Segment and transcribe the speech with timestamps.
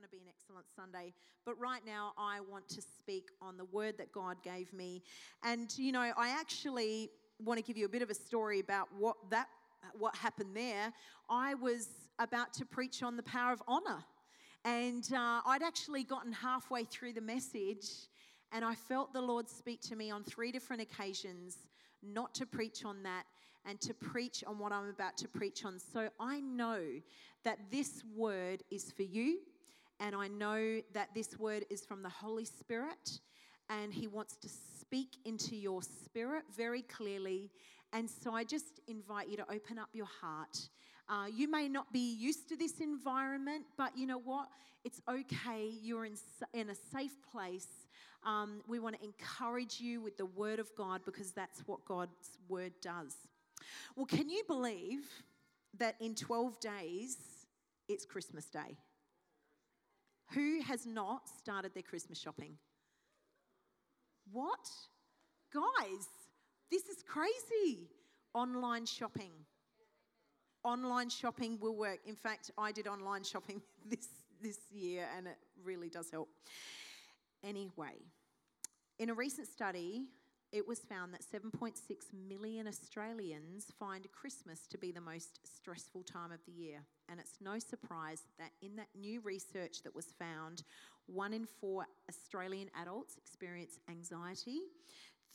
[0.00, 1.12] going to be an excellent Sunday.
[1.44, 5.02] But right now, I want to speak on the word that God gave me.
[5.44, 8.88] And, you know, I actually want to give you a bit of a story about
[8.96, 9.48] what that
[9.98, 10.92] what happened there.
[11.28, 14.02] I was about to preach on the power of honor.
[14.64, 17.86] And uh, I'd actually gotten halfway through the message,
[18.52, 21.56] and I felt the Lord speak to me on three different occasions
[22.02, 23.24] not to preach on that
[23.66, 25.78] and to preach on what I'm about to preach on.
[25.78, 26.80] So I know
[27.44, 29.38] that this word is for you,
[30.00, 33.20] and I know that this word is from the Holy Spirit,
[33.68, 34.48] and He wants to
[34.80, 37.50] speak into your spirit very clearly.
[37.92, 40.68] And so I just invite you to open up your heart.
[41.08, 44.48] Uh, you may not be used to this environment, but you know what?
[44.84, 45.70] It's okay.
[45.82, 46.14] You're in,
[46.54, 47.68] in a safe place.
[48.24, 52.38] Um, we want to encourage you with the Word of God because that's what God's
[52.48, 53.14] Word does.
[53.96, 55.04] Well, can you believe
[55.78, 57.18] that in 12 days
[57.88, 58.78] it's Christmas Day?
[60.32, 62.56] Who has not started their Christmas shopping?
[64.32, 64.68] What?
[65.52, 66.06] Guys,
[66.70, 67.88] this is crazy.
[68.32, 69.32] Online shopping.
[70.62, 71.98] Online shopping will work.
[72.06, 74.08] In fact, I did online shopping this,
[74.40, 76.28] this year and it really does help.
[77.42, 77.96] Anyway,
[78.98, 80.04] in a recent study,
[80.52, 81.76] it was found that 7.6
[82.28, 86.80] million Australians find Christmas to be the most stressful time of the year.
[87.08, 90.64] And it's no surprise that in that new research that was found,
[91.06, 94.60] one in four Australian adults experience anxiety,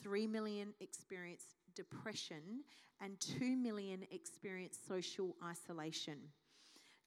[0.01, 1.43] 3 million experience
[1.75, 2.63] depression,
[3.01, 6.17] and 2 million experience social isolation.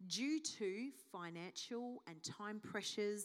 [0.06, 3.24] Due to financial and time pressures,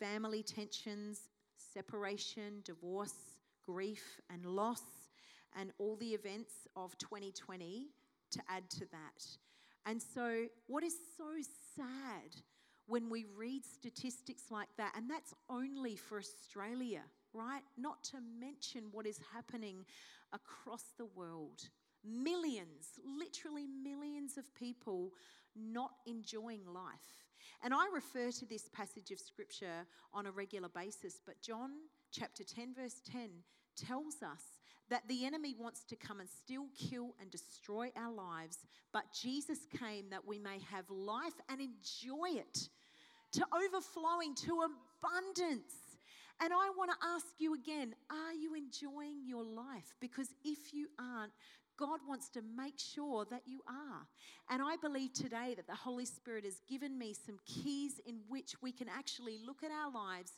[0.00, 3.37] family tensions, separation, divorce,
[3.68, 4.82] grief, and loss,
[5.58, 7.88] and all the events of 2020
[8.30, 9.26] to add to that.
[9.84, 11.24] And so, what is so
[11.76, 12.42] sad
[12.86, 17.02] when we read statistics like that, and that's only for Australia,
[17.34, 17.62] right?
[17.76, 19.84] Not to mention what is happening
[20.32, 21.68] across the world.
[22.04, 25.12] Millions, literally millions of people
[25.54, 27.27] not enjoying life.
[27.62, 31.70] And I refer to this passage of scripture on a regular basis, but John
[32.12, 33.30] chapter 10, verse 10
[33.76, 34.58] tells us
[34.90, 38.58] that the enemy wants to come and still kill, and destroy our lives,
[38.92, 42.68] but Jesus came that we may have life and enjoy it
[43.32, 45.74] to overflowing, to abundance.
[46.40, 49.94] And I want to ask you again are you enjoying your life?
[50.00, 51.32] Because if you aren't,
[51.78, 54.06] God wants to make sure that you are.
[54.50, 58.54] And I believe today that the Holy Spirit has given me some keys in which
[58.62, 60.32] we can actually look at our lives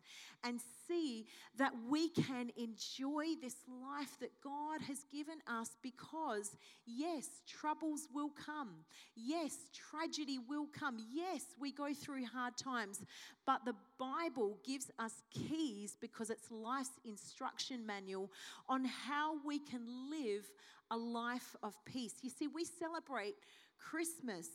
[0.44, 6.56] and see that we can enjoy this life that God has given us because,
[6.86, 8.70] yes, troubles will come.
[9.14, 10.98] Yes, tragedy will come.
[11.12, 13.04] Yes, we go through hard times.
[13.46, 18.30] But the Bible gives us keys because it's life's instruction manual
[18.68, 20.50] on how we can live
[20.90, 22.14] a life of peace.
[22.22, 23.34] You see, we celebrate
[23.78, 24.48] Christmas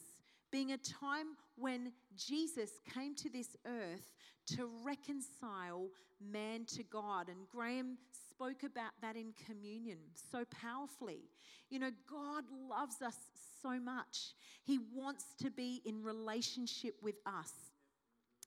[0.52, 4.14] being a time when Jesus came to this earth
[4.56, 5.88] to reconcile
[6.22, 7.30] man to God.
[7.30, 7.98] And Graham
[8.30, 9.98] spoke about that in communion
[10.32, 11.30] so powerfully.
[11.70, 13.18] You know, God loves us
[13.62, 17.52] so much, He wants to be in relationship with us.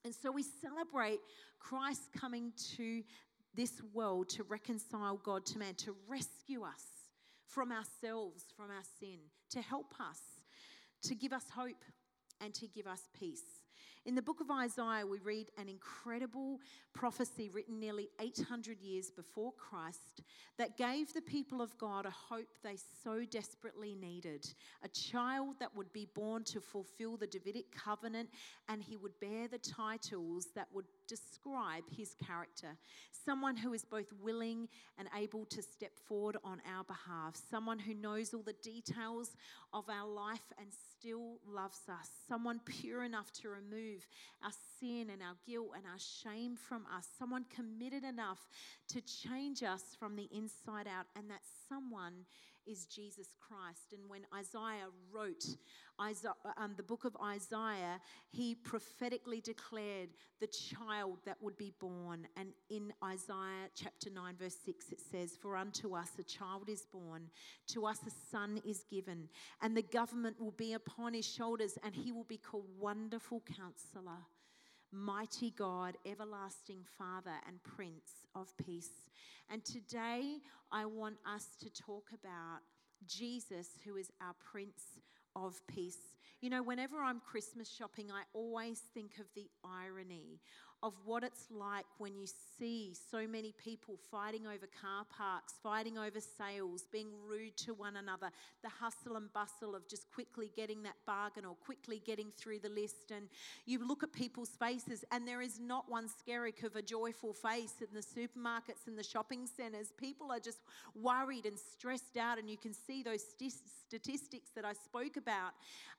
[0.05, 1.19] And so we celebrate
[1.59, 3.03] Christ coming to
[3.53, 6.98] this world to reconcile God to man, to rescue us
[7.49, 10.19] from ourselves, from our sin, to help us,
[11.03, 11.83] to give us hope,
[12.41, 13.59] and to give us peace.
[14.05, 16.59] In the book of Isaiah, we read an incredible
[16.93, 20.23] prophecy written nearly 800 years before Christ
[20.57, 24.47] that gave the people of God a hope they so desperately needed.
[24.83, 28.29] A child that would be born to fulfill the Davidic covenant,
[28.69, 32.77] and he would bear the titles that would describe his character.
[33.25, 37.35] Someone who is both willing and able to step forward on our behalf.
[37.49, 39.35] Someone who knows all the details
[39.73, 42.09] of our life and still loves us.
[42.27, 44.07] Someone pure enough to remove
[44.43, 47.07] our sin and our guilt and our shame from us.
[47.17, 48.47] Someone committed enough
[48.89, 51.07] to change us from the inside out.
[51.15, 52.25] And that someone
[52.67, 53.93] is Jesus Christ.
[53.93, 55.43] And when Isaiah wrote
[56.01, 60.09] Isaiah, um, the book of Isaiah, he prophetically declared
[60.39, 62.27] the child that would be born.
[62.37, 66.85] And in Isaiah chapter 9, verse 6, it says, For unto us a child is
[66.91, 67.29] born,
[67.67, 69.29] to us a son is given,
[69.61, 74.19] and the government will be upon his shoulders, and he will be called Wonderful Counselor
[74.91, 79.09] mighty God, everlasting Father, and Prince of Peace.
[79.51, 80.37] And today
[80.71, 82.59] I want us to talk about
[83.07, 84.99] Jesus, who is our Prince
[85.35, 86.15] of peace.
[86.41, 90.39] You know, whenever I'm Christmas shopping, I always think of the irony
[90.81, 92.25] of what it's like when you
[92.57, 97.97] see so many people fighting over car parks, fighting over sales, being rude to one
[97.97, 98.29] another,
[98.63, 102.69] the hustle and bustle of just quickly getting that bargain or quickly getting through the
[102.69, 103.11] list.
[103.11, 103.27] And
[103.65, 107.75] you look at people's faces, and there is not one skerrick of a joyful face
[107.81, 109.91] in the supermarkets and the shopping centres.
[109.97, 110.59] People are just
[110.95, 113.53] worried and stressed out, and you can see those st-
[113.89, 115.53] statistics that I spoke about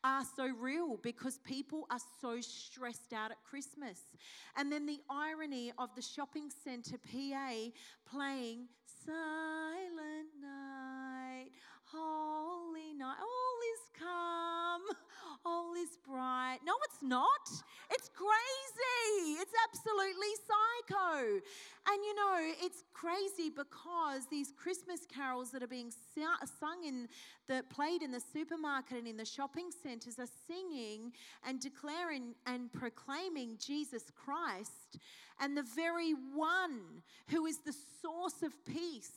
[0.04, 3.98] are so real because people are so stressed out at Christmas.
[4.56, 7.50] And and then the irony of the shopping centre PA
[8.08, 8.68] playing
[9.04, 11.50] Silent Night,
[11.86, 14.82] Holy Night, all is calm,
[15.44, 16.58] all is bright.
[16.64, 17.50] No, it's not.
[17.90, 19.40] It's crazy.
[19.40, 21.40] It's absolutely psycho.
[21.92, 27.08] And you know, it's crazy because these Christmas carols that are being sung in
[27.48, 31.10] the played in the supermarket and in the shopping centers are singing
[31.44, 34.98] and declaring and proclaiming Jesus Christ.
[35.40, 39.10] And the very one who is the source of peace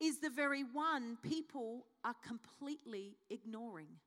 [0.00, 4.00] is the very one people are completely ignoring.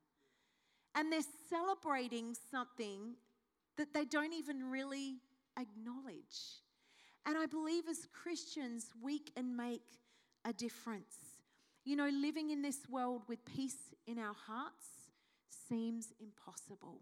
[0.93, 3.15] And they're celebrating something
[3.77, 5.19] that they don't even really
[5.57, 6.59] acknowledge.
[7.25, 9.99] And I believe as Christians, we can make
[10.45, 11.15] a difference.
[11.85, 14.85] You know, living in this world with peace in our hearts
[15.67, 17.01] seems impossible.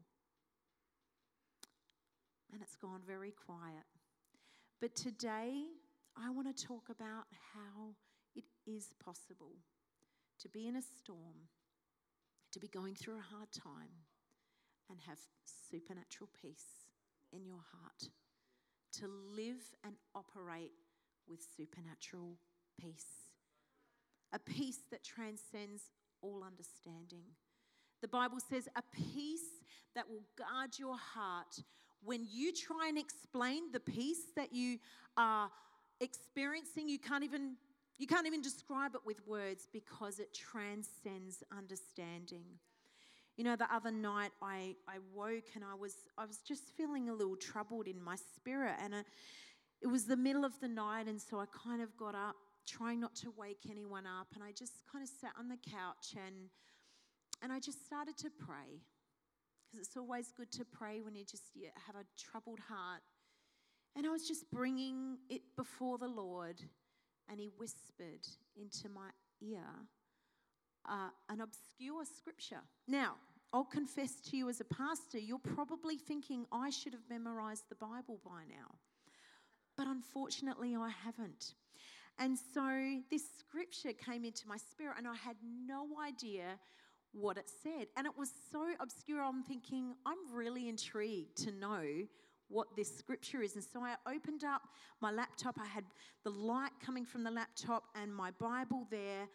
[2.51, 3.85] And it's gone very quiet.
[4.79, 5.65] But today,
[6.15, 7.95] I want to talk about how
[8.35, 9.53] it is possible
[10.39, 11.49] to be in a storm,
[12.51, 14.05] to be going through a hard time,
[14.89, 15.17] and have
[15.69, 16.85] supernatural peace
[17.33, 18.09] in your heart,
[18.99, 20.71] to live and operate
[21.27, 22.37] with supernatural
[22.79, 23.31] peace,
[24.33, 25.83] a peace that transcends
[26.21, 27.23] all understanding.
[28.01, 29.61] The Bible says, a peace
[29.95, 31.61] that will guard your heart
[32.03, 34.77] when you try and explain the peace that you
[35.15, 35.49] are
[35.99, 37.55] experiencing, you can't even
[37.99, 42.45] you can't even describe it with words because it transcends understanding.
[43.37, 47.09] You know, the other night I, I woke and I was, I was just feeling
[47.09, 48.73] a little troubled in my spirit.
[48.81, 49.05] And it,
[49.81, 52.35] it was the middle of the night, and so I kind of got up,
[52.67, 54.27] trying not to wake anyone up.
[54.33, 56.49] And I just kind of sat on the couch and,
[57.43, 58.81] and I just started to pray.
[59.69, 63.01] Because it's always good to pray when you just you have a troubled heart.
[63.95, 66.61] And I was just bringing it before the Lord
[67.29, 68.25] and he whispered
[68.55, 69.09] into my
[69.41, 69.65] ear
[70.87, 72.61] uh, an obscure scripture.
[72.87, 73.15] Now,
[73.53, 77.75] I'll confess to you as a pastor, you're probably thinking I should have memorized the
[77.75, 78.75] Bible by now.
[79.77, 81.53] But unfortunately, I haven't.
[82.19, 86.59] And so this scripture came into my spirit, and I had no idea
[87.13, 87.87] what it said.
[87.95, 91.83] And it was so obscure, I'm thinking, I'm really intrigued to know
[92.49, 93.55] what this scripture is.
[93.55, 94.61] And so I opened up
[95.01, 95.57] my laptop.
[95.59, 95.83] I had
[96.23, 99.27] the light coming from the laptop and my Bible there.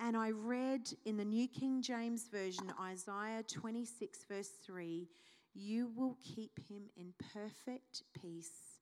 [0.00, 5.08] And I read in the New King James Version, Isaiah 26, verse 3
[5.54, 8.80] You will keep him in perfect peace,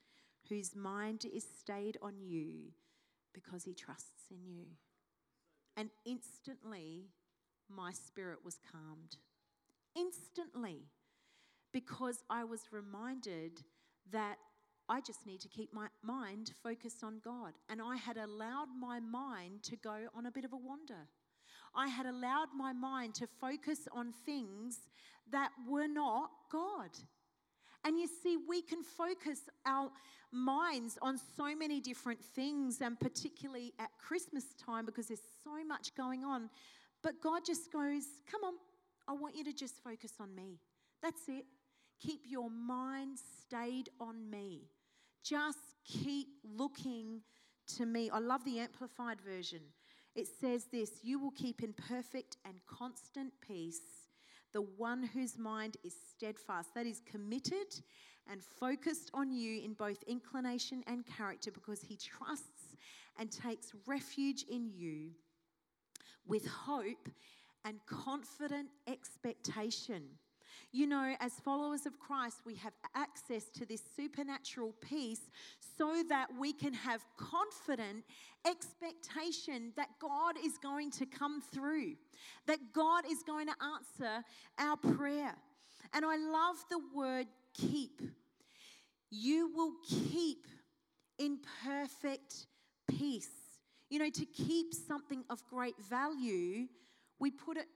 [0.48, 2.72] whose mind is stayed on you
[3.34, 4.64] because he trusts in you.
[5.76, 7.08] And instantly,
[7.68, 9.16] my spirit was calmed.
[9.94, 10.86] Instantly
[11.72, 13.62] because I was reminded
[14.10, 14.36] that
[14.92, 17.54] I just need to keep my mind focused on God.
[17.70, 21.08] And I had allowed my mind to go on a bit of a wander.
[21.74, 24.80] I had allowed my mind to focus on things
[25.30, 26.90] that were not God.
[27.86, 29.88] And you see, we can focus our
[30.30, 35.94] minds on so many different things, and particularly at Christmas time because there's so much
[35.94, 36.50] going on.
[37.02, 38.54] But God just goes, Come on,
[39.08, 40.58] I want you to just focus on me.
[41.02, 41.46] That's it.
[41.98, 44.68] Keep your mind stayed on me.
[45.22, 47.20] Just keep looking
[47.76, 48.10] to me.
[48.10, 49.60] I love the Amplified Version.
[50.14, 53.80] It says this You will keep in perfect and constant peace
[54.52, 57.74] the one whose mind is steadfast, that is committed
[58.30, 62.76] and focused on you in both inclination and character because he trusts
[63.18, 65.10] and takes refuge in you
[66.26, 67.08] with hope
[67.64, 70.02] and confident expectation.
[70.72, 75.20] You know, as followers of Christ, we have access to this supernatural peace
[75.78, 78.04] so that we can have confident
[78.46, 81.94] expectation that God is going to come through,
[82.46, 84.24] that God is going to answer
[84.58, 85.34] our prayer.
[85.92, 88.00] And I love the word keep.
[89.10, 90.46] You will keep
[91.18, 92.46] in perfect
[92.88, 93.28] peace.
[93.90, 96.66] You know, to keep something of great value,
[97.18, 97.66] we put it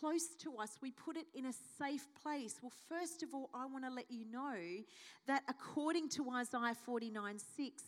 [0.00, 0.78] close to us.
[0.80, 2.56] We put it in a safe place.
[2.62, 4.56] Well, first of all, I want to let you know
[5.26, 7.82] that according to Isaiah 49 6,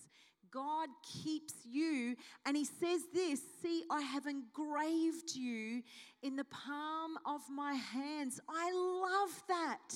[0.50, 0.88] God
[1.22, 2.16] keeps you.
[2.44, 5.82] And he says this See, I have engraved you
[6.26, 8.40] in the palm of my hands.
[8.48, 9.94] I love that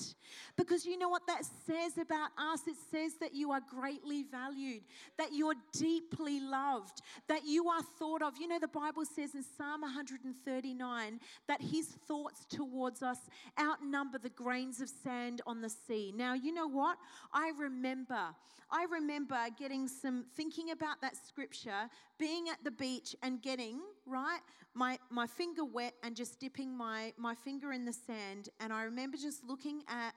[0.55, 2.61] because you know what that says about us?
[2.67, 4.83] It says that you are greatly valued,
[5.17, 8.37] that you're deeply loved, that you are thought of.
[8.39, 11.19] You know, the Bible says in Psalm 139
[11.49, 13.17] that his thoughts towards us
[13.59, 16.13] outnumber the grains of sand on the sea.
[16.15, 16.97] Now, you know what?
[17.33, 18.33] I remember,
[18.71, 24.39] I remember getting some thinking about that scripture, being at the beach and getting, right,
[24.73, 28.49] my, my finger wet and just dipping my, my finger in the sand.
[28.59, 30.13] And I remember just looking at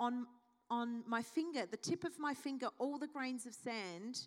[0.00, 0.26] on,
[0.70, 4.26] on my finger, the tip of my finger, all the grains of sand.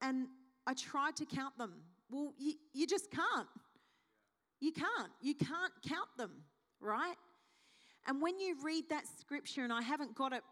[0.00, 0.26] And
[0.66, 1.74] I tried to count them.
[2.10, 3.48] Well, you, you just can't.
[4.60, 5.12] You can't.
[5.20, 6.32] You can't count them,
[6.80, 7.16] right?
[8.06, 10.42] And when you read that scripture, and I haven't got it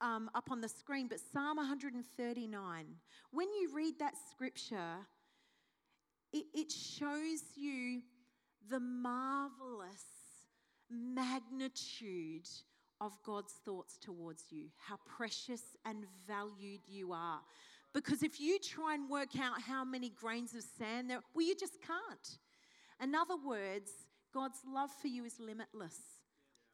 [0.00, 2.86] um, up on the screen, but Psalm 139,
[3.32, 5.06] when you read that scripture,
[6.32, 8.02] it, it shows you
[8.68, 10.04] the marvelous
[10.90, 12.48] magnitude
[13.00, 17.40] of God's thoughts towards you, how precious and valued you are.
[17.92, 21.56] Because if you try and work out how many grains of sand there, well, you
[21.56, 22.38] just can't.
[23.02, 23.90] In other words,
[24.32, 25.98] God's love for you is limitless.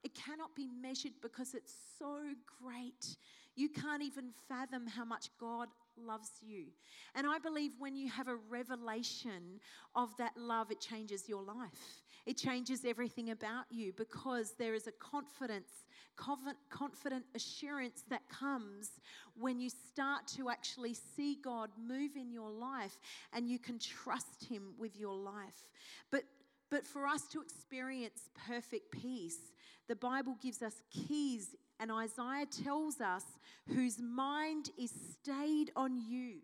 [0.03, 2.19] It cannot be measured because it's so
[2.61, 3.17] great.
[3.55, 6.67] You can't even fathom how much God loves you.
[7.15, 9.61] And I believe when you have a revelation
[9.95, 12.03] of that love, it changes your life.
[12.26, 15.71] It changes everything about you because there is a confidence,
[16.17, 18.91] confident assurance that comes
[19.38, 22.99] when you start to actually see God move in your life
[23.33, 25.69] and you can trust Him with your life.
[26.11, 26.25] But
[26.71, 29.53] but for us to experience perfect peace,
[29.88, 33.25] the Bible gives us keys and Isaiah tells us,
[33.68, 36.38] whose mind is stayed on you.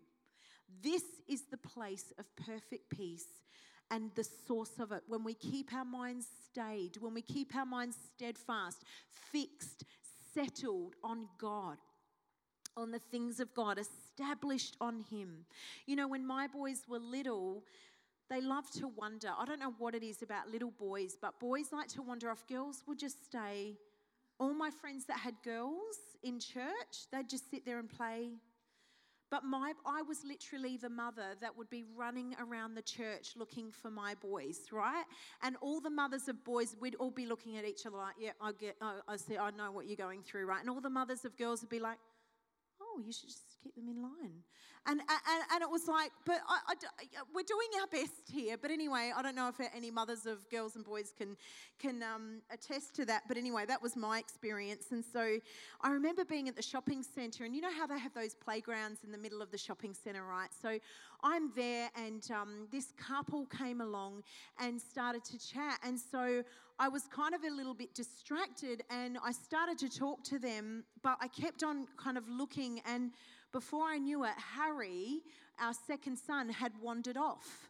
[0.81, 3.25] This is the place of perfect peace
[3.89, 5.03] and the source of it.
[5.07, 8.83] When we keep our minds stayed, when we keep our minds steadfast,
[9.31, 9.85] fixed,
[10.33, 11.77] settled on God,
[12.75, 15.45] on the things of God, established on Him.
[15.85, 17.63] You know, when my boys were little,
[18.29, 19.29] they love to wonder.
[19.37, 22.47] I don't know what it is about little boys, but boys like to wonder off.
[22.47, 23.77] Girls will just stay
[24.39, 28.31] all my friends that had girls in church, they'd just sit there and play.
[29.29, 33.71] But my, I was literally the mother that would be running around the church looking
[33.71, 35.05] for my boys, right?
[35.41, 38.33] And all the mothers of boys, we'd all be looking at each other like, "Yeah,
[38.39, 40.89] I get, I, I see, I know what you're going through, right?" And all the
[40.89, 41.97] mothers of girls would be like,
[42.79, 44.43] "Oh, you should just keep them in line."
[44.85, 46.75] And, and, and it was like, but I, I,
[47.33, 48.57] we're doing our best here.
[48.57, 51.37] But anyway, I don't know if any mothers of girls and boys can,
[51.79, 53.23] can um, attest to that.
[53.27, 54.87] But anyway, that was my experience.
[54.91, 55.37] And so
[55.81, 59.05] I remember being at the shopping centre, and you know how they have those playgrounds
[59.05, 60.49] in the middle of the shopping centre, right?
[60.61, 60.77] So
[61.23, 64.23] I'm there, and um, this couple came along
[64.59, 65.79] and started to chat.
[65.85, 66.43] And so
[66.77, 70.83] I was kind of a little bit distracted, and I started to talk to them,
[71.01, 73.11] but I kept on kind of looking and
[73.53, 75.21] before I knew it, Harry,
[75.61, 77.69] our second son, had wandered off.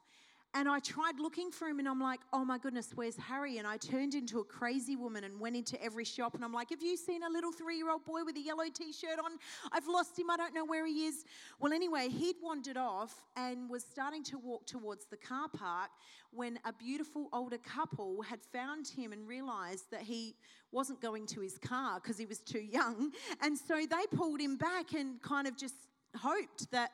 [0.55, 3.57] And I tried looking for him, and I'm like, oh my goodness, where's Harry?
[3.57, 6.35] And I turned into a crazy woman and went into every shop.
[6.35, 8.65] And I'm like, have you seen a little three year old boy with a yellow
[8.71, 9.31] t shirt on?
[9.71, 10.29] I've lost him.
[10.29, 11.25] I don't know where he is.
[11.59, 15.89] Well, anyway, he'd wandered off and was starting to walk towards the car park
[16.31, 20.35] when a beautiful older couple had found him and realized that he
[20.71, 23.11] wasn't going to his car because he was too young.
[23.41, 25.75] And so they pulled him back and kind of just
[26.17, 26.91] hoped that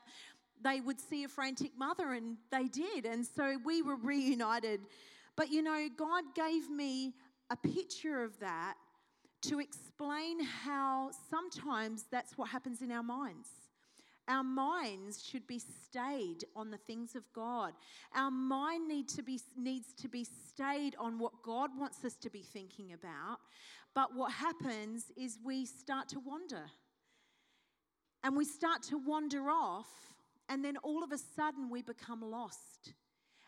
[0.62, 3.06] they would see a frantic mother, and they did.
[3.06, 4.80] And so we were reunited.
[5.36, 7.14] But you know, God gave me
[7.50, 8.74] a picture of that
[9.42, 13.48] to explain how sometimes that's what happens in our minds.
[14.28, 17.72] Our minds should be stayed on the things of God.
[18.14, 22.30] Our mind need to be, needs to be stayed on what God wants us to
[22.30, 23.38] be thinking about.
[23.92, 26.66] But what happens is we start to wander.
[28.22, 29.88] And we start to wander off
[30.50, 32.92] and then all of a sudden we become lost.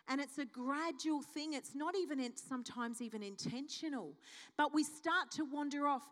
[0.08, 1.52] And it's a gradual thing.
[1.52, 4.14] It's not even in, sometimes even intentional.
[4.56, 6.02] But we start to wander off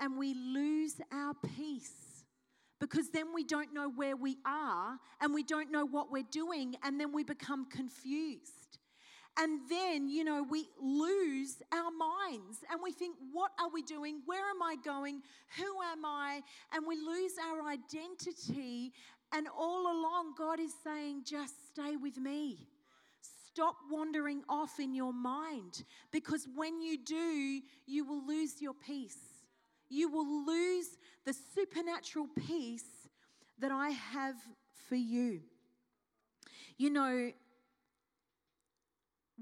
[0.00, 2.24] and we lose our peace
[2.80, 6.76] because then we don't know where we are and we don't know what we're doing
[6.82, 8.78] and then we become confused.
[9.38, 14.22] And then, you know, we lose our minds and we think, what are we doing?
[14.24, 15.20] Where am I going?
[15.58, 16.40] Who am I?
[16.72, 18.92] And we lose our identity
[19.32, 22.68] and all along, God is saying, just stay with me.
[23.56, 29.16] stop wandering off in your mind because when you do, you will lose your peace.
[29.88, 30.88] You will lose
[31.24, 33.08] the supernatural peace
[33.58, 34.34] that I have
[34.88, 35.40] for you.
[36.76, 37.30] You know,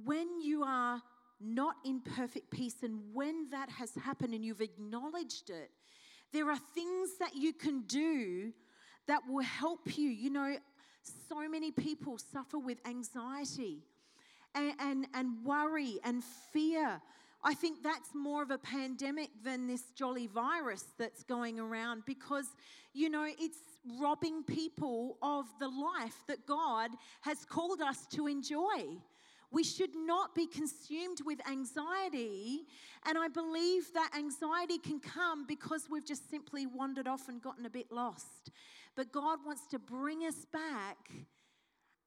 [0.05, 1.03] when you are
[1.41, 5.71] not in perfect peace, and when that has happened and you've acknowledged it,
[6.33, 8.53] there are things that you can do
[9.07, 10.09] that will help you.
[10.09, 10.57] You know,
[11.29, 13.83] so many people suffer with anxiety
[14.55, 17.01] and, and, and worry and fear.
[17.43, 22.47] I think that's more of a pandemic than this jolly virus that's going around because,
[22.95, 23.59] you know, it's
[24.01, 28.97] robbing people of the life that God has called us to enjoy.
[29.51, 32.63] We should not be consumed with anxiety.
[33.07, 37.67] And I believe that anxiety can come because we've just simply wandered off and gotten
[37.67, 38.51] a bit lost.
[38.97, 41.11] But God wants to bring us back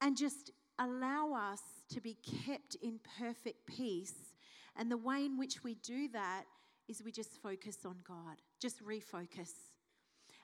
[0.00, 2.16] and just allow us to be
[2.46, 4.32] kept in perfect peace.
[4.76, 6.44] And the way in which we do that
[6.88, 9.50] is we just focus on God, just refocus.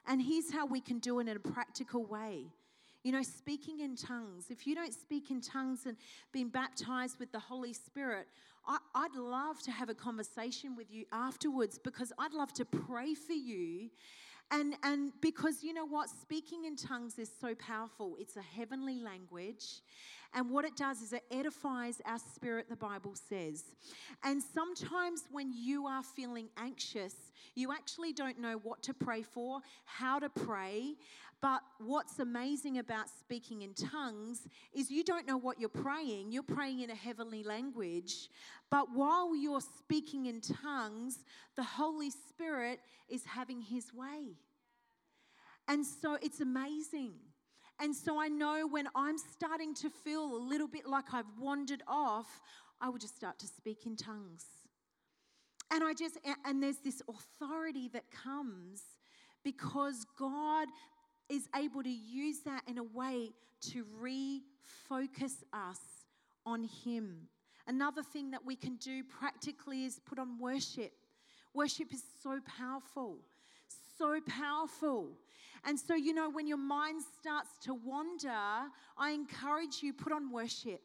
[0.07, 2.47] And here's how we can do it in a practical way.
[3.03, 4.47] You know, speaking in tongues.
[4.51, 5.97] If you don't speak in tongues and
[6.33, 8.27] been baptized with the Holy Spirit,
[8.67, 13.15] I, would love to have a conversation with you afterwards because I'd love to pray
[13.15, 13.91] for you
[14.55, 16.09] and, and because you know what?
[16.09, 18.17] Speaking in tongues is so powerful.
[18.21, 19.81] It's a heavenly language.
[20.35, 23.65] And what it does is it edifies our spirit, the Bible says.
[24.25, 27.15] And sometimes when you are feeling anxious,
[27.55, 30.97] you actually don't know what to pray for, how to pray.
[31.41, 36.33] But what's amazing about speaking in tongues is you don't know what you're praying.
[36.33, 38.29] You're praying in a heavenly language.
[38.71, 41.19] But while you're speaking in tongues,
[41.55, 44.37] the Holy Spirit is having his way.
[45.69, 47.13] And so it's amazing.
[47.81, 51.83] And so I know when I'm starting to feel a little bit like I've wandered
[51.89, 52.41] off,
[52.81, 54.45] I will just start to speak in tongues.
[55.73, 58.83] And I just, and there's this authority that comes
[59.43, 60.69] because God
[61.29, 63.31] is able to use that in a way
[63.73, 65.81] to refocus us
[66.47, 67.29] on Him.
[67.67, 70.93] Another thing that we can do practically is put on worship.
[71.55, 73.19] Worship is so powerful,
[73.99, 75.13] so powerful.
[75.67, 78.31] And so, you know, when your mind starts to wander,
[78.99, 80.81] I encourage you put on worship.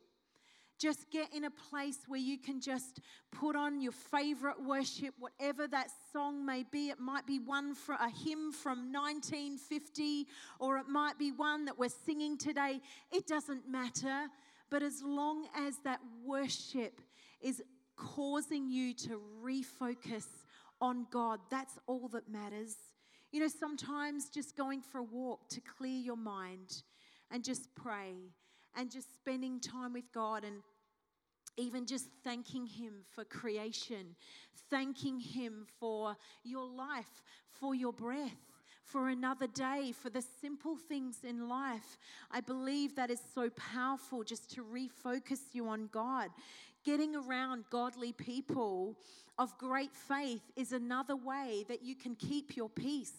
[0.80, 3.02] Just get in a place where you can just
[3.34, 6.90] put on your favorite worship, whatever that song may be.
[6.90, 10.26] It might be one for a hymn from 1950,
[10.58, 12.80] or it might be one that we're singing today.
[13.12, 14.28] It doesn't matter.
[14.70, 17.02] But as long as that worship
[17.42, 17.62] is
[17.98, 20.28] causing you to refocus
[20.80, 22.78] on God, that's all that matters.
[23.32, 26.84] You know, sometimes just going for a walk to clear your mind
[27.32, 28.16] and just pray
[28.76, 30.58] and just spending time with God and
[31.58, 34.16] even just thanking Him for creation,
[34.70, 38.50] thanking Him for your life, for your breath,
[38.84, 41.98] for another day, for the simple things in life.
[42.32, 46.30] I believe that is so powerful just to refocus you on God.
[46.86, 48.96] Getting around godly people
[49.38, 53.14] of great faith is another way that you can keep your peace.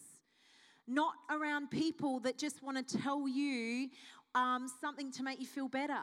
[0.87, 3.89] Not around people that just want to tell you
[4.33, 6.01] um, something to make you feel better,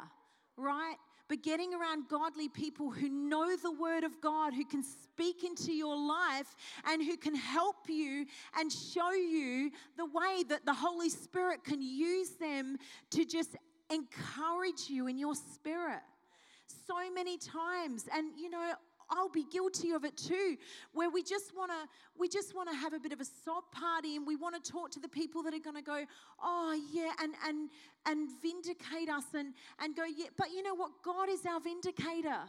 [0.56, 0.96] right?
[1.28, 5.72] But getting around godly people who know the Word of God, who can speak into
[5.72, 6.54] your life,
[6.86, 8.24] and who can help you
[8.58, 12.78] and show you the way that the Holy Spirit can use them
[13.10, 13.56] to just
[13.90, 16.00] encourage you in your spirit
[16.88, 18.08] so many times.
[18.14, 18.72] And you know,
[19.10, 20.56] I'll be guilty of it too,
[20.92, 23.64] where we just want to we just want to have a bit of a sob
[23.72, 26.04] party and we want to talk to the people that are going to go,
[26.42, 27.70] "Oh, yeah," and and
[28.06, 30.90] and vindicate us and and go, "Yeah, but you know what?
[31.02, 32.40] God is our vindicator."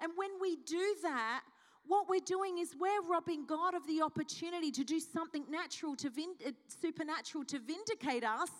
[0.00, 1.42] And when we do that,
[1.86, 6.10] what we're doing is we're robbing God of the opportunity to do something natural to
[6.10, 8.50] vin- uh, supernatural to vindicate us.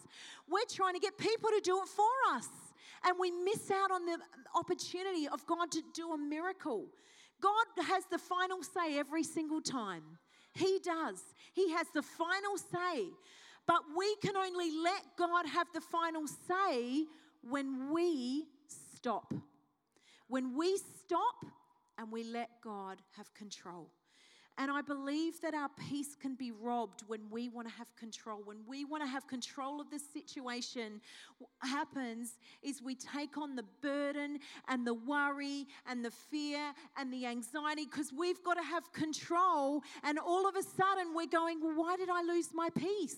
[0.48, 2.48] We're trying to get people to do it for us.
[3.04, 4.18] And we miss out on the
[4.54, 6.86] opportunity of God to do a miracle.
[7.40, 10.02] God has the final say every single time.
[10.54, 11.20] He does.
[11.52, 13.08] He has the final say.
[13.66, 17.04] But we can only let God have the final say
[17.42, 19.34] when we stop.
[20.28, 21.44] When we stop
[21.98, 23.90] and we let God have control.
[24.56, 28.40] And I believe that our peace can be robbed when we want to have control.
[28.44, 31.00] When we want to have control of the situation,
[31.38, 34.38] what happens is we take on the burden
[34.68, 39.82] and the worry and the fear and the anxiety because we've got to have control.
[40.04, 43.16] And all of a sudden, we're going, Well, why did I lose my peace?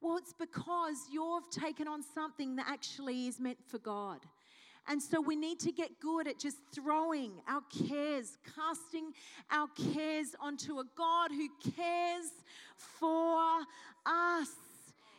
[0.00, 4.20] Well, it's because you've taken on something that actually is meant for God.
[4.88, 9.12] And so we need to get good at just throwing our cares, casting
[9.50, 12.30] our cares onto a God who cares
[12.76, 13.60] for
[14.06, 14.48] us.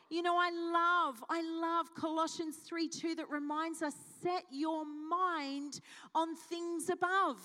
[0.09, 5.79] You know, I love, I love Colossians 3 2 that reminds us set your mind
[6.13, 7.37] on things above,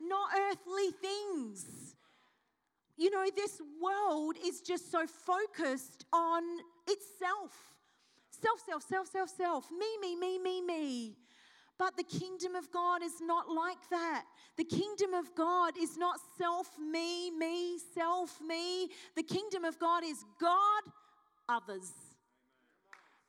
[0.00, 1.96] not earthly things.
[2.96, 6.42] You know, this world is just so focused on
[6.86, 7.72] itself
[8.42, 11.16] self, self, self, self, self, me, me, me, me, me.
[11.82, 14.22] But the kingdom of God is not like that.
[14.56, 18.86] The kingdom of God is not self, me, me, self, me.
[19.16, 20.82] The kingdom of God is God,
[21.48, 21.90] others.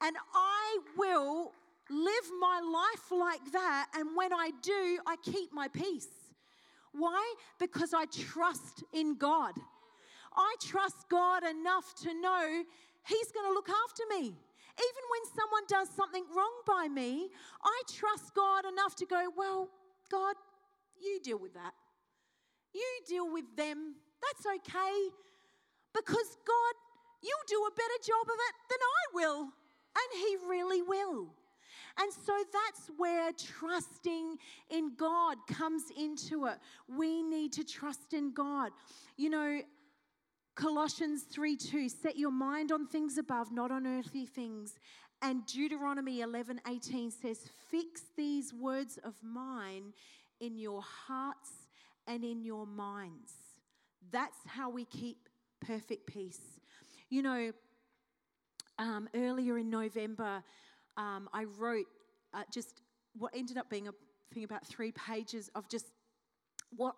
[0.04, 1.52] And I will
[1.90, 3.88] live my life like that.
[3.96, 6.14] And when I do, I keep my peace.
[6.92, 7.34] Why?
[7.58, 9.54] Because I trust in God.
[10.38, 12.64] I trust God enough to know
[13.08, 14.36] He's going to look after me.
[14.78, 17.30] Even when someone does something wrong by me,
[17.64, 19.70] I trust God enough to go, Well,
[20.10, 20.36] God,
[21.02, 21.74] you deal with that.
[22.74, 23.96] You deal with them.
[24.22, 25.10] That's okay.
[25.94, 26.74] Because God,
[27.22, 29.42] you'll do a better job of it than I will.
[29.44, 31.28] And He really will.
[32.00, 34.38] And so that's where trusting
[34.72, 36.58] in God comes into it.
[36.88, 38.72] We need to trust in God.
[39.18, 39.62] You know,
[40.56, 44.76] Colossians 3 2, set your mind on things above, not on earthly things.
[45.22, 49.94] And Deuteronomy 11 18 says, Fix these words of mine
[50.40, 51.68] in your hearts
[52.08, 53.34] and in your minds.
[54.12, 55.30] That's how we keep
[55.62, 56.60] perfect peace.
[57.10, 57.52] You know,
[58.78, 60.44] um, earlier in November,
[60.98, 61.86] um, I wrote
[62.34, 62.82] uh, just
[63.18, 63.92] what ended up being a
[64.34, 65.86] thing about three pages of just
[66.76, 66.96] what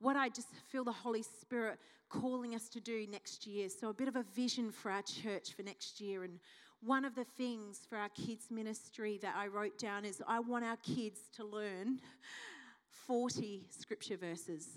[0.00, 1.78] what I just feel the Holy Spirit
[2.08, 3.68] calling us to do next year.
[3.68, 6.24] So, a bit of a vision for our church for next year.
[6.24, 6.38] And
[6.80, 10.64] one of the things for our kids' ministry that I wrote down is I want
[10.64, 12.00] our kids to learn
[13.06, 14.68] 40 scripture verses.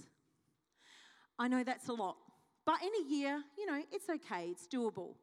[1.40, 2.18] I know that's a lot,
[2.66, 5.16] but in a year, you know, it's okay, it's doable.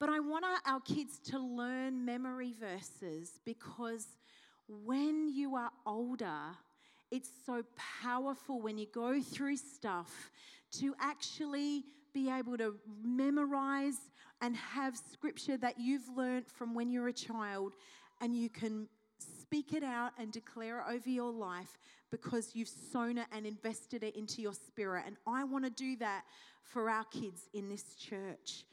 [0.00, 4.06] But I want our, kids to learn memory verses because
[4.66, 6.56] when you are older,
[7.10, 7.62] it's so
[8.02, 10.30] powerful when you go through stuff
[10.78, 13.98] to actually be able to memorize
[14.40, 17.74] and have scripture that you've learned from when you're a child
[18.20, 21.78] and you can speak it out and declare it over your life
[22.10, 25.04] because you've sown it and invested it into your spirit.
[25.06, 26.24] And I want to do that
[26.62, 28.64] for our kids in this church.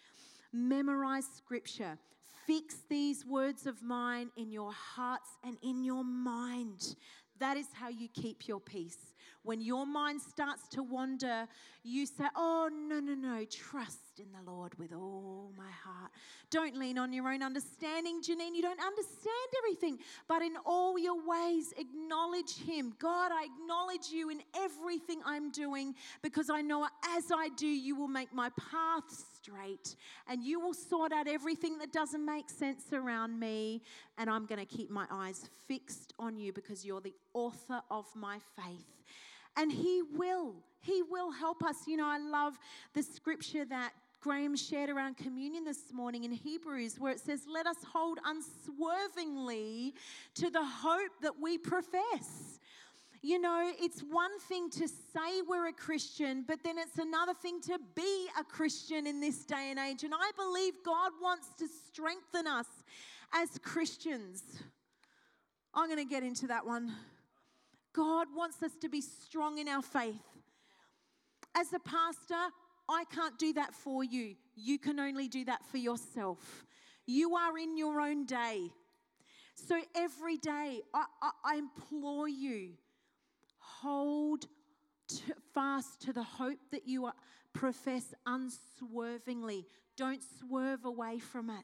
[0.54, 1.98] Memorize scripture.
[2.46, 6.96] Fix these words of mine in your hearts and in your mind.
[7.40, 8.98] That is how you keep your peace.
[9.44, 11.48] When your mind starts to wander,
[11.84, 16.12] you say, Oh, no, no, no, trust in the Lord with all my heart.
[16.50, 18.56] Don't lean on your own understanding, Janine.
[18.56, 22.94] You don't understand everything, but in all your ways, acknowledge Him.
[23.00, 27.96] God, I acknowledge you in everything I'm doing because I know as I do, you
[27.96, 29.04] will make my path
[29.36, 29.96] straight
[30.30, 33.82] and you will sort out everything that doesn't make sense around me.
[34.18, 38.06] And I'm going to keep my eyes fixed on you because you're the author of
[38.16, 38.86] my faith
[39.58, 40.56] and He will.
[40.80, 41.76] He will help us.
[41.88, 42.58] You know, I love
[42.94, 47.68] the scripture that Graham shared around communion this morning in Hebrews, where it says, Let
[47.68, 49.94] us hold unswervingly
[50.36, 52.60] to the hope that we profess.
[53.22, 57.62] You know, it's one thing to say we're a Christian, but then it's another thing
[57.62, 60.04] to be a Christian in this day and age.
[60.04, 62.68] And I believe God wants to strengthen us
[63.34, 64.44] as Christians.
[65.74, 66.94] I'm going to get into that one.
[67.94, 70.22] God wants us to be strong in our faith.
[71.56, 72.54] As a pastor,
[72.90, 74.36] I can't do that for you.
[74.56, 76.66] You can only do that for yourself.
[77.06, 78.72] You are in your own day.
[79.56, 82.74] So every day, I, I, I implore you
[83.60, 84.48] hold
[85.08, 87.14] to, fast to the hope that you are,
[87.54, 89.66] profess unswervingly.
[89.96, 91.64] Don't swerve away from it.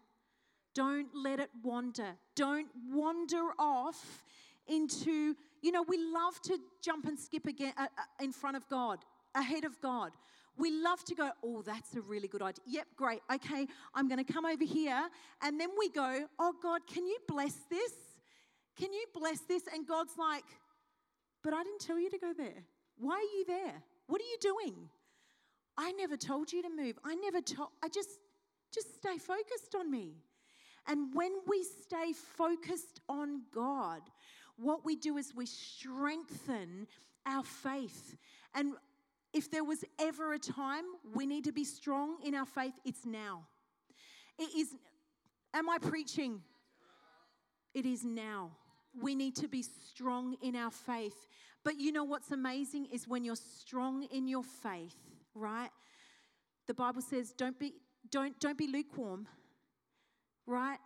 [0.73, 2.15] Don't let it wander.
[2.35, 4.23] Don't wander off
[4.67, 8.67] into you know, we love to jump and skip again uh, uh, in front of
[8.67, 8.99] God,
[9.33, 10.11] ahead of God.
[10.57, 12.63] We love to go, oh, that's a really good idea.
[12.67, 13.21] Yep, great.
[13.33, 15.09] Okay, I'm going to come over here.
[15.41, 17.93] And then we go, oh, God, can you bless this?
[18.77, 19.63] Can you bless this?
[19.73, 20.45] And God's like,
[21.43, 22.63] but I didn't tell you to go there.
[22.97, 23.83] Why are you there?
[24.07, 24.75] What are you doing?
[25.77, 26.99] I never told you to move.
[27.03, 28.09] I never told, I just,
[28.71, 30.17] just stay focused on me.
[30.87, 34.01] And when we stay focused on God,
[34.57, 36.87] what we do is we strengthen
[37.25, 38.15] our faith.
[38.53, 38.73] And
[39.33, 43.05] if there was ever a time we need to be strong in our faith, it's
[43.05, 43.47] now.
[44.37, 44.69] It is,
[45.53, 46.41] am I preaching?
[47.73, 48.51] It is now.
[49.01, 51.27] we need to be strong in our faith.
[51.63, 54.95] But you know what's amazing is when you're strong in your faith,
[55.33, 55.69] right?
[56.67, 57.73] The Bible says, don't be,
[58.11, 59.27] don't, don't be lukewarm,
[60.45, 60.77] right?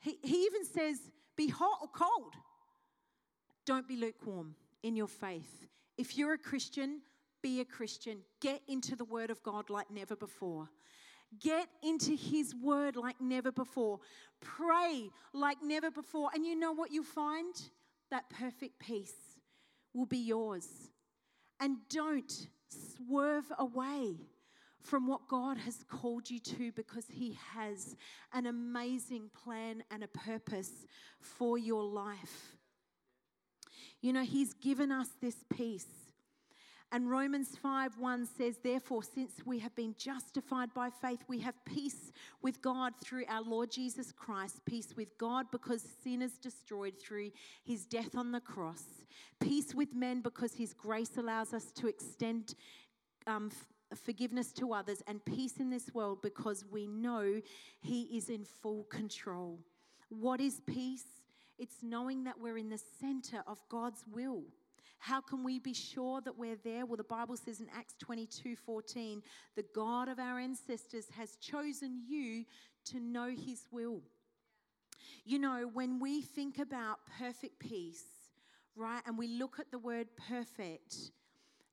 [0.00, 0.98] He, he even says,
[1.36, 2.34] be hot or cold.
[3.64, 5.66] Don't be lukewarm in your faith.
[5.96, 7.00] If you're a Christian,
[7.42, 8.18] be a Christian.
[8.40, 10.68] Get into the Word of God like never before.
[11.38, 14.00] Get into His Word like never before.
[14.40, 16.30] Pray like never before.
[16.34, 17.54] And you know what you'll find?
[18.10, 19.14] That perfect peace
[19.94, 20.66] will be yours.
[21.60, 24.16] And don't swerve away
[24.80, 27.96] from what God has called you to because He has
[28.32, 30.70] an amazing plan and a purpose
[31.20, 32.56] for your life.
[34.00, 35.86] You know, He's given us this peace.
[36.92, 41.54] And Romans 5 1 says, Therefore, since we have been justified by faith, we have
[41.64, 42.10] peace
[42.42, 44.64] with God through our Lord Jesus Christ.
[44.64, 47.30] Peace with God because sin is destroyed through
[47.62, 48.82] his death on the cross.
[49.38, 52.56] Peace with men because his grace allows us to extend
[53.28, 53.50] um,
[53.94, 55.00] forgiveness to others.
[55.06, 57.40] And peace in this world because we know
[57.80, 59.60] he is in full control.
[60.08, 61.04] What is peace?
[61.56, 64.42] It's knowing that we're in the center of God's will.
[65.00, 66.84] How can we be sure that we're there?
[66.84, 69.22] Well, the Bible says in Acts 22 14,
[69.56, 72.44] the God of our ancestors has chosen you
[72.84, 74.02] to know his will.
[75.24, 78.04] You know, when we think about perfect peace,
[78.76, 80.94] right, and we look at the word perfect,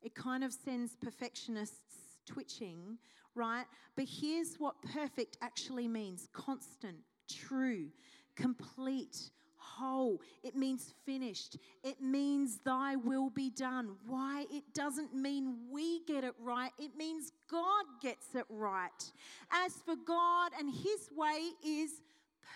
[0.00, 2.96] it kind of sends perfectionists twitching,
[3.34, 3.66] right?
[3.94, 6.96] But here's what perfect actually means constant,
[7.30, 7.88] true,
[8.36, 9.30] complete,
[9.78, 10.20] whole.
[10.42, 11.56] It means finished.
[11.82, 13.96] It means thy will be done.
[14.06, 14.46] Why?
[14.50, 19.12] It doesn't mean we get it right, it means God gets it right.
[19.50, 22.00] As for God and his way is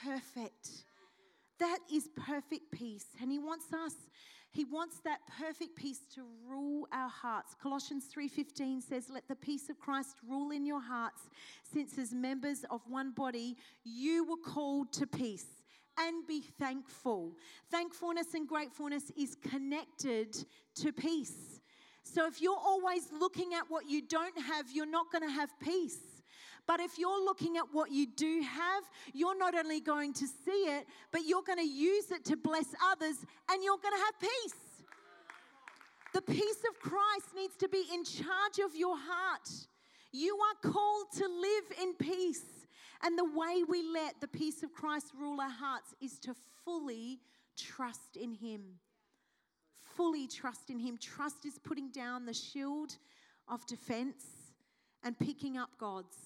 [0.05, 0.85] perfect.
[1.59, 3.07] That is perfect peace.
[3.21, 3.95] And he wants us
[4.53, 7.55] he wants that perfect peace to rule our hearts.
[7.55, 11.23] Colossians 3:15 says, "Let the peace of Christ rule in your hearts,
[11.63, 15.62] since as members of one body you were called to peace."
[15.99, 17.33] And be thankful.
[17.71, 20.37] Thankfulness and gratefulness is connected
[20.77, 21.61] to peace.
[22.03, 25.51] So if you're always looking at what you don't have, you're not going to have
[25.61, 25.99] peace.
[26.67, 30.51] But if you're looking at what you do have, you're not only going to see
[30.51, 33.17] it, but you're going to use it to bless others
[33.51, 34.55] and you're going to have peace.
[36.15, 39.49] The peace of Christ needs to be in charge of your heart.
[40.13, 42.45] You are called to live in peace.
[43.03, 46.35] And the way we let the peace of Christ rule our hearts is to
[46.65, 47.19] fully
[47.57, 48.63] trust in Him.
[49.97, 50.97] Fully trust in Him.
[50.99, 52.97] Trust is putting down the shield
[53.49, 54.25] of defense
[55.03, 56.17] and picking up God's.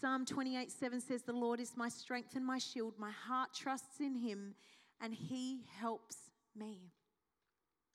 [0.00, 2.94] Psalm 28 7 says, The Lord is my strength and my shield.
[2.98, 4.54] My heart trusts in Him,
[5.00, 6.16] and He helps
[6.56, 6.90] me.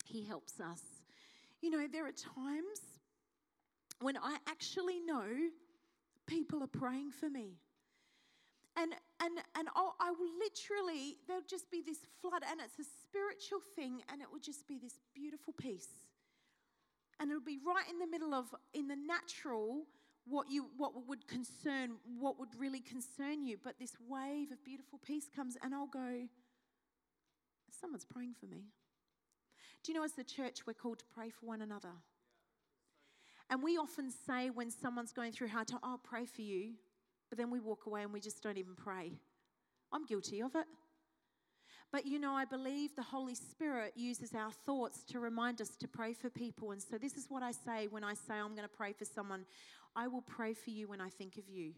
[0.05, 0.81] He helps us.
[1.61, 2.79] You know, there are times
[3.99, 5.25] when I actually know
[6.27, 7.57] people are praying for me.
[8.77, 12.89] And, and, and I'll, I will literally, there'll just be this flood, and it's a
[13.03, 15.87] spiritual thing, and it will just be this beautiful peace.
[17.19, 19.85] And it'll be right in the middle of, in the natural,
[20.25, 24.99] what you what would concern what would really concern you but this wave of beautiful
[25.05, 26.27] peace comes and i'll go
[27.79, 28.63] someone's praying for me
[29.83, 31.91] do you know as the church we're called to pray for one another
[33.49, 36.73] and we often say when someone's going through hard time, I'll pray for you.
[37.29, 39.13] But then we walk away and we just don't even pray.
[39.91, 40.65] I'm guilty of it.
[41.91, 45.87] But you know, I believe the Holy Spirit uses our thoughts to remind us to
[45.87, 46.71] pray for people.
[46.71, 49.05] And so, this is what I say when I say I'm going to pray for
[49.05, 49.45] someone
[49.95, 51.71] I will pray for you when I think of you.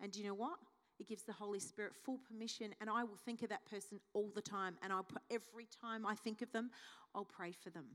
[0.00, 0.58] And do you know what?
[1.00, 4.30] It gives the Holy Spirit full permission, and I will think of that person all
[4.32, 4.76] the time.
[4.82, 6.70] And I'll put, every time I think of them,
[7.14, 7.86] I'll pray for them.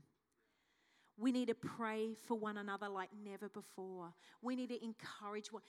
[1.20, 4.14] We need to pray for one another like never before.
[4.40, 5.62] We need to encourage one.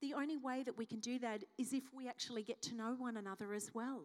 [0.00, 2.94] The only way that we can do that is if we actually get to know
[2.96, 4.04] one another as well.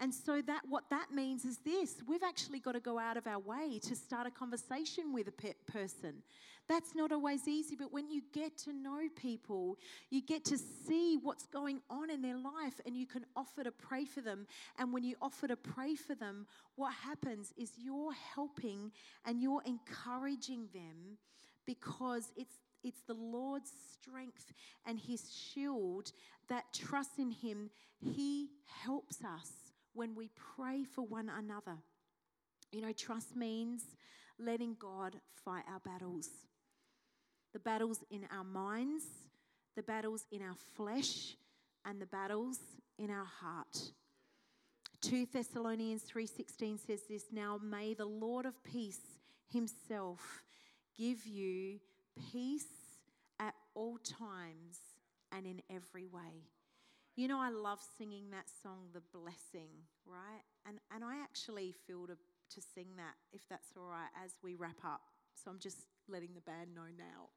[0.00, 3.26] And so that what that means is this, we've actually got to go out of
[3.26, 6.22] our way to start a conversation with a pe- person.
[6.68, 9.78] That's not always easy, but when you get to know people,
[10.10, 13.72] you get to see what's going on in their life and you can offer to
[13.72, 14.46] pray for them.
[14.78, 18.92] And when you offer to pray for them, what happens is you're helping
[19.24, 21.16] and you're encouraging them
[21.66, 22.54] because it's
[22.84, 24.52] it's the Lord's strength
[24.86, 26.12] and his shield
[26.48, 27.70] that trust in him.
[27.98, 28.50] He
[28.84, 29.50] helps us
[29.94, 31.78] when we pray for one another.
[32.70, 33.82] You know, trust means
[34.38, 36.28] letting God fight our battles
[37.52, 39.04] the battles in our minds,
[39.76, 41.36] the battles in our flesh,
[41.84, 42.58] and the battles
[42.98, 43.92] in our heart.
[45.00, 49.00] 2 Thessalonians 3:16 says this, now may the Lord of peace
[49.52, 50.44] himself
[50.96, 51.78] give you
[52.32, 52.66] peace
[53.38, 54.78] at all times
[55.32, 56.48] and in every way.
[57.14, 59.70] You know, I love singing that song, The Blessing,
[60.06, 60.42] right?
[60.66, 64.54] And, and I actually feel to, to sing that, if that's all right, as we
[64.54, 65.00] wrap up.
[65.34, 65.78] So I'm just
[66.08, 67.28] letting the band know now.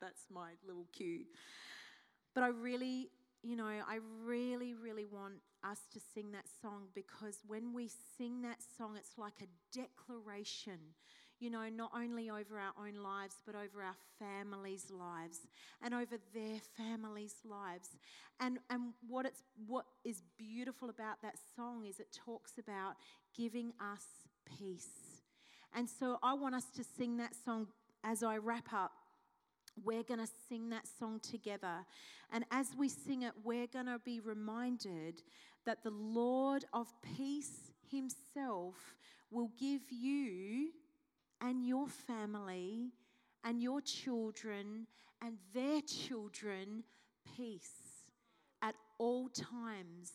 [0.00, 1.24] That's my little cue.
[2.34, 3.10] But I really,
[3.42, 8.42] you know, I really, really want us to sing that song because when we sing
[8.42, 10.78] that song, it's like a declaration
[11.40, 15.40] you know, not only over our own lives, but over our families' lives
[15.82, 17.90] and over their families' lives.
[18.40, 22.96] And, and what, it's, what is beautiful about that song is it talks about
[23.36, 24.04] giving us
[24.58, 25.22] peace.
[25.74, 27.68] And so I want us to sing that song
[28.04, 28.92] as I wrap up.
[29.84, 31.84] We're going to sing that song together.
[32.32, 35.22] And as we sing it, we're going to be reminded
[35.64, 38.74] that the Lord of peace himself
[39.30, 40.70] will give you
[41.40, 42.90] and your family
[43.44, 44.86] and your children
[45.22, 46.82] and their children
[47.36, 47.70] peace
[48.62, 50.12] at all times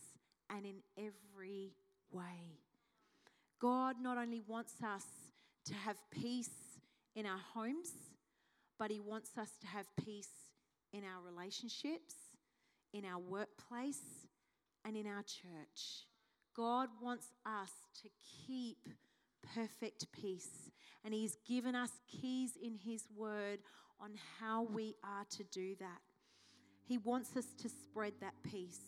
[0.50, 1.74] and in every
[2.12, 2.60] way.
[3.60, 5.06] God not only wants us
[5.66, 6.50] to have peace
[7.16, 7.92] in our homes,
[8.80, 10.52] but He wants us to have peace
[10.92, 12.16] in our relationships,
[12.94, 14.28] in our workplace,
[14.86, 16.06] and in our church.
[16.56, 17.72] God wants us
[18.02, 18.10] to
[18.46, 18.90] keep
[19.56, 20.72] perfect peace
[21.04, 23.60] and He's given us keys in His Word
[24.00, 26.00] on how we are to do that.
[26.86, 28.80] He wants us to spread that peace.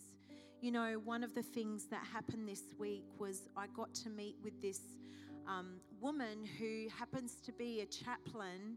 [0.60, 4.36] You know, one of the things that happened this week was I got to meet
[4.42, 4.80] with this
[5.48, 8.76] um, woman who happens to be a chaplain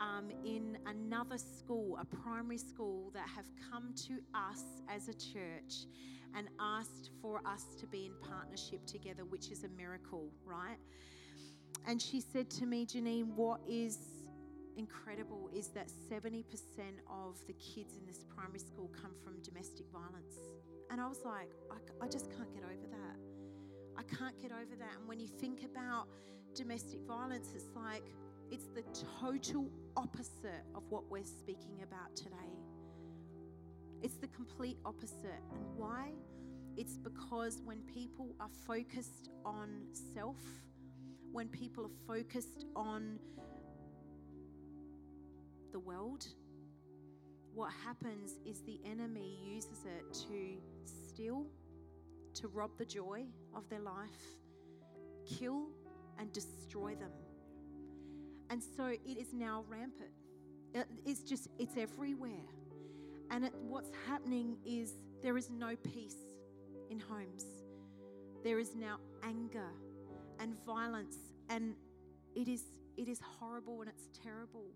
[0.00, 5.86] um, in another school, a primary school, that have come to us as a church
[6.34, 10.78] and asked for us to be in partnership together, which is a miracle, right?
[11.86, 13.98] And she said to me, Janine, what is
[14.76, 16.44] incredible is that 70%
[17.10, 20.36] of the kids in this primary school come from domestic violence.
[20.90, 23.31] And I was like, I, I just can't get over that.
[23.96, 24.94] I can't get over that.
[24.98, 26.06] And when you think about
[26.54, 28.04] domestic violence, it's like,
[28.50, 28.82] it's the
[29.20, 32.52] total opposite of what we're speaking about today.
[34.02, 35.40] It's the complete opposite.
[35.52, 36.10] And why?
[36.76, 40.36] It's because when people are focused on self,
[41.32, 43.18] when people are focused on
[45.72, 46.26] the world,
[47.54, 51.46] what happens is the enemy uses it to steal,
[52.34, 54.38] to rob the joy of their life,
[55.26, 55.68] kill,
[56.18, 57.10] and destroy them.
[58.50, 60.10] And so it is now rampant.
[61.04, 62.46] It's just, it's everywhere.
[63.30, 64.92] And it, what's happening is
[65.22, 66.16] there is no peace
[66.90, 67.44] in homes.
[68.44, 69.70] There is now anger
[70.40, 71.16] and violence
[71.48, 71.74] and
[72.34, 72.64] it is
[72.96, 74.66] it is horrible and it's terrible.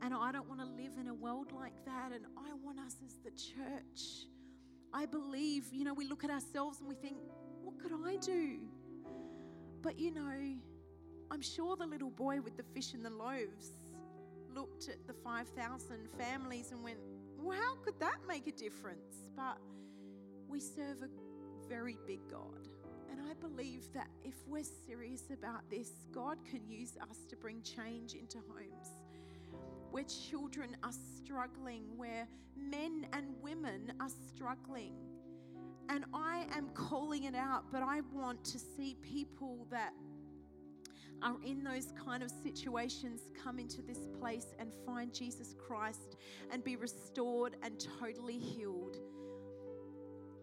[0.00, 2.96] And I don't want to live in a world like that and I want us
[3.04, 4.26] as the church.
[4.94, 7.16] I believe, you know, we look at ourselves and we think,
[7.62, 8.58] what could I do?
[9.80, 10.30] But you know,
[11.30, 13.70] I'm sure the little boy with the fish and the loaves
[14.54, 16.98] looked at the 5,000 families and went,
[17.38, 19.30] well, how could that make a difference?
[19.34, 19.58] But
[20.48, 22.68] we serve a very big God.
[23.10, 27.62] And I believe that if we're serious about this, God can use us to bring
[27.62, 28.90] change into homes
[29.92, 32.26] where children are struggling, where
[32.56, 34.94] men and women are struggling.
[35.88, 39.92] And I am calling it out, but I want to see people that
[41.22, 46.16] are in those kind of situations come into this place and find Jesus Christ
[46.50, 48.96] and be restored and totally healed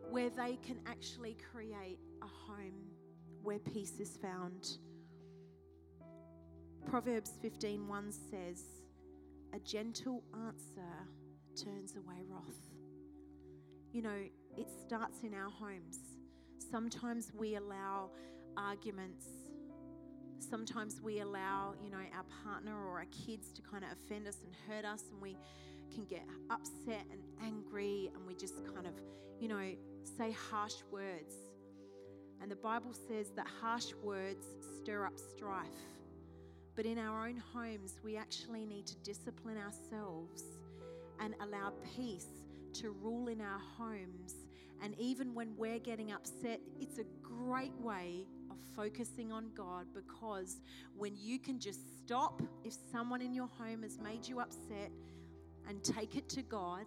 [0.09, 2.73] where they can actually create a home
[3.43, 4.77] where peace is found.
[6.85, 8.78] Proverbs 15:1 says,
[9.53, 11.07] "A gentle answer
[11.55, 12.71] turns away wrath."
[13.91, 15.99] You know, it starts in our homes.
[16.71, 18.11] Sometimes we allow
[18.55, 19.25] arguments.
[20.39, 24.37] Sometimes we allow, you know, our partner or our kids to kind of offend us
[24.43, 25.37] and hurt us and we
[25.93, 28.93] can get upset and angry and we just kind of,
[29.39, 29.71] you know,
[30.17, 31.33] say harsh words.
[32.41, 34.45] And the Bible says that harsh words
[34.77, 35.67] stir up strife.
[36.75, 40.43] But in our own homes, we actually need to discipline ourselves
[41.19, 42.27] and allow peace
[42.73, 44.35] to rule in our homes.
[44.81, 50.61] And even when we're getting upset, it's a great way of focusing on God because
[50.97, 54.91] when you can just stop if someone in your home has made you upset
[55.67, 56.85] and take it to God,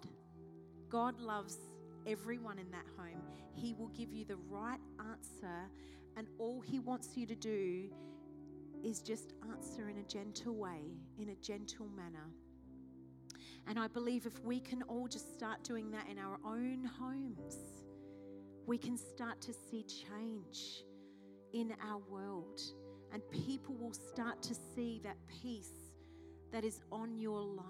[0.89, 1.59] God loves
[2.07, 3.21] everyone in that home.
[3.55, 5.71] He will give you the right answer,
[6.17, 7.91] and all He wants you to do
[8.85, 10.81] is just answer in a gentle way,
[11.19, 12.31] in a gentle manner.
[13.69, 17.57] And I believe if we can all just start doing that in our own homes,
[18.67, 20.85] we can start to see change
[21.53, 22.61] in our world.
[23.13, 25.93] And people will start to see that peace
[26.51, 27.67] that is on your life,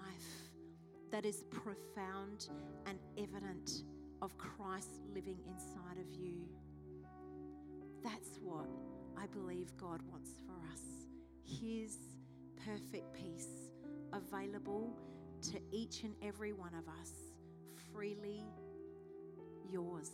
[1.11, 2.49] that is profound
[2.85, 3.83] and evident
[4.21, 6.47] of Christ living inside of you.
[8.03, 8.67] That's what
[9.17, 10.81] I believe God wants for us.
[11.43, 11.97] His
[12.65, 13.47] perfect peace
[14.11, 14.95] available
[15.51, 17.11] to each and every one of us,
[17.91, 18.43] freely
[19.71, 20.11] yours.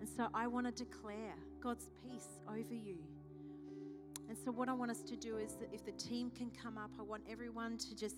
[0.00, 2.98] And so I want to declare God's peace over you.
[4.28, 6.78] And so, what I want us to do is that if the team can come
[6.78, 8.16] up, I want everyone to just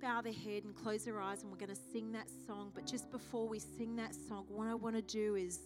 [0.00, 2.72] bow their head and close their eyes, and we're going to sing that song.
[2.74, 5.60] But just before we sing that song, what I want to do is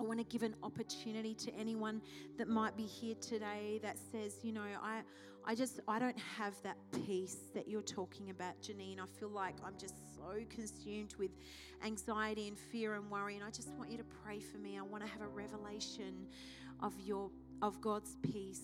[0.00, 2.00] I want to give an opportunity to anyone
[2.38, 5.02] that might be here today that says, you know, I,
[5.44, 8.98] I just, I don't have that peace that you're talking about, Janine.
[8.98, 11.32] I feel like I'm just so consumed with
[11.84, 13.34] anxiety and fear and worry.
[13.34, 14.78] And I just want you to pray for me.
[14.78, 16.26] I want to have a revelation
[16.82, 17.30] of your,
[17.60, 18.62] of God's peace,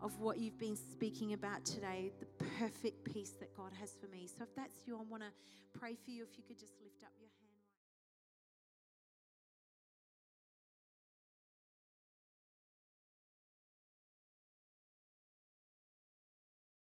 [0.00, 4.28] of what you've been speaking about today, the perfect peace that God has for me.
[4.28, 6.22] So if that's you, I want to pray for you.
[6.22, 6.74] If you could just